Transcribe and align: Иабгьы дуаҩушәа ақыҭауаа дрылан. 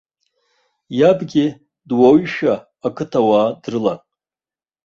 Иабгьы 0.99 1.45
дуаҩушәа 1.87 2.53
ақыҭауаа 2.87 3.47
дрылан. 3.61 3.99